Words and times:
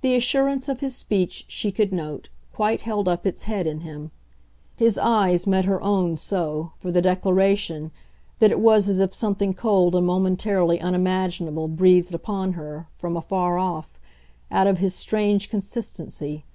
The 0.00 0.14
assurance 0.14 0.66
of 0.66 0.80
his 0.80 0.96
speech, 0.96 1.44
she 1.46 1.70
could 1.70 1.92
note, 1.92 2.30
quite 2.54 2.80
held 2.80 3.06
up 3.06 3.26
its 3.26 3.42
head 3.42 3.66
in 3.66 3.80
him; 3.80 4.10
his 4.76 4.96
eyes 4.96 5.46
met 5.46 5.66
her 5.66 5.78
own 5.82 6.16
so, 6.16 6.72
for 6.78 6.90
the 6.90 7.02
declaration, 7.02 7.90
that 8.38 8.50
it 8.50 8.60
was 8.60 8.88
as 8.88 8.98
if 8.98 9.12
something 9.12 9.52
cold 9.52 9.94
and 9.94 10.06
momentarily 10.06 10.80
unimaginable 10.80 11.68
breathed 11.68 12.14
upon 12.14 12.54
her, 12.54 12.86
from 12.96 13.14
afar 13.14 13.58
off, 13.58 14.00
out 14.50 14.66
of 14.66 14.78
his 14.78 14.94
strange 14.94 15.50
consistency. 15.50 16.46